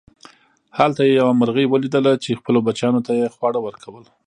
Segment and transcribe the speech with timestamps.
[0.77, 4.03] هلته یې یوه مرغۍ وليدله چې خپلو بچیانو ته یې خواړه ورکول.